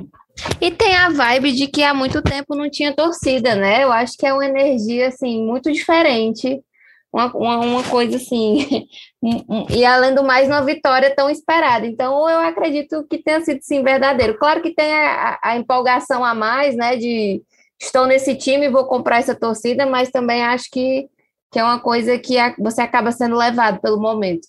[0.60, 3.84] E tem a vibe de que há muito tempo não tinha torcida, né?
[3.84, 6.62] Eu acho que é uma energia, assim, muito diferente
[7.14, 8.88] uma, uma, uma, coisa assim,
[9.70, 11.86] e além do mais, uma vitória tão esperada.
[11.86, 14.36] Então, eu acredito que tenha sido sim verdadeiro.
[14.36, 17.40] Claro que tem a, a empolgação a mais, né, de
[17.80, 21.08] estou nesse time, vou comprar essa torcida, mas também acho que,
[21.52, 24.48] que é uma coisa que você acaba sendo levado pelo momento.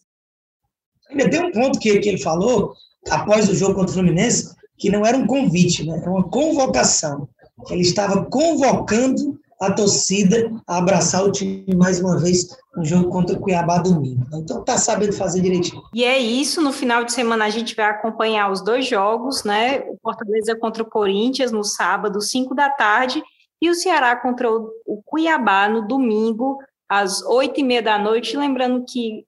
[1.12, 2.74] Ainda tem um ponto que, que ele falou,
[3.12, 7.28] após o jogo contra o Fluminense, que não era um convite, né, era uma convocação.
[7.70, 13.36] Ele estava convocando a torcida a abraçar o time mais uma vez no jogo contra
[13.36, 14.26] o Cuiabá domingo.
[14.34, 15.82] Então tá sabendo fazer direitinho.
[15.94, 19.80] E é isso, no final de semana a gente vai acompanhar os dois jogos, né?
[19.82, 23.24] O Fortaleza contra o Corinthians no sábado, 5 da tarde,
[23.62, 26.60] e o Ceará contra o Cuiabá no domingo,
[26.90, 28.36] às oito e meia da noite.
[28.36, 29.26] Lembrando que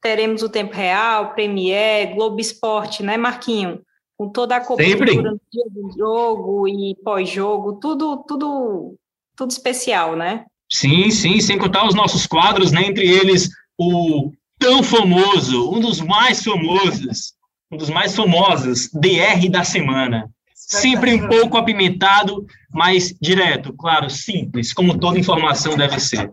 [0.00, 3.82] teremos o tempo real, Premier, Globo Esporte, né, Marquinho?
[4.16, 5.40] Com toda a cobertura Sempre.
[5.70, 8.96] do jogo e pós-jogo, tudo, tudo
[9.36, 10.46] tudo especial, né?
[10.72, 12.82] Sim, sim, sem contar os nossos quadros, né?
[12.82, 17.34] Entre eles o tão famoso, um dos mais famosos,
[17.70, 20.28] um dos mais famosos, DR da semana.
[20.54, 26.32] Sempre um pouco apimentado, mas direto, claro, simples, como toda informação deve ser.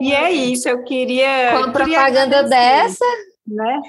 [0.00, 1.58] E é isso, eu queria.
[1.62, 3.04] Com propaganda dessa.
[3.46, 3.80] Né?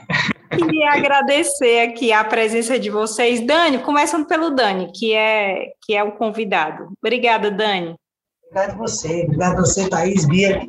[0.50, 3.46] Queria agradecer aqui a presença de vocês.
[3.46, 6.90] Dani, começando pelo Dani, que é, que é o convidado.
[7.04, 7.96] Obrigada, Dani.
[8.50, 10.66] Obrigado a você, obrigado a você, Thaís, Bia,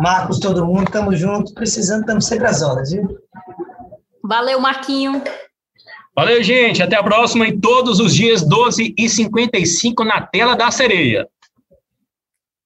[0.00, 0.84] Marcos, todo mundo.
[0.84, 3.06] Estamos juntos, precisando, estamos sempre às horas, viu?
[4.22, 5.22] Valeu, Marquinho.
[6.16, 6.82] Valeu, gente.
[6.82, 11.28] Até a próxima em todos os dias, 12 e 55 na tela da sereia.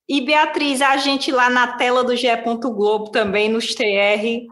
[0.09, 2.29] E Beatriz, a gente lá na tela do GE.
[2.61, 4.47] Globo também, nos TR.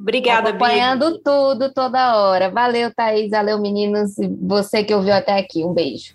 [0.00, 1.20] Obrigada, Acompanhando Bia.
[1.24, 2.50] tudo, toda hora.
[2.50, 3.30] Valeu, Thaís.
[3.30, 4.14] Valeu, meninos.
[4.42, 5.64] Você que ouviu até aqui.
[5.64, 6.14] Um beijo.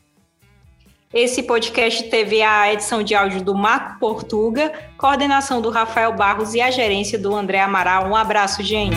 [1.14, 6.62] Esse podcast teve a edição de áudio do Marco Portuga, coordenação do Rafael Barros e
[6.62, 8.08] a gerência do André Amaral.
[8.08, 8.96] Um abraço, gente.